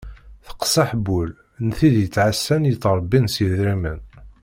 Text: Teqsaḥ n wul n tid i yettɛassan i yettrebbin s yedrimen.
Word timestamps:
Teqsaḥ 0.45 0.89
n 0.95 1.01
wul 1.07 1.31
n 1.65 1.67
tid 1.77 1.95
i 1.97 2.01
yettɛassan 2.03 2.63
i 2.65 2.69
yettrebbin 2.71 3.25
s 3.33 3.35
yedrimen. 3.43 3.99